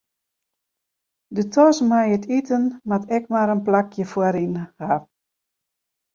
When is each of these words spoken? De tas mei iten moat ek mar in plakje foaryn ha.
De 1.35 1.43
tas 1.53 1.77
mei 1.89 2.09
iten 2.37 2.63
moat 2.87 3.03
ek 3.15 3.23
mar 3.33 3.49
in 3.55 3.61
plakje 3.67 4.03
foaryn 4.11 4.55
ha. 4.81 4.93